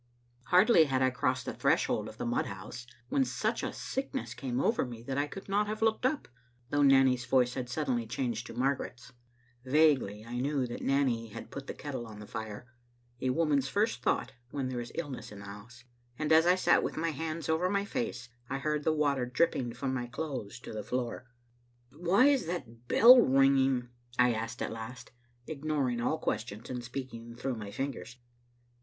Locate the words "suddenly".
7.69-8.07